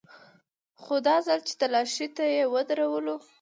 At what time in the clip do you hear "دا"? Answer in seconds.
1.07-1.15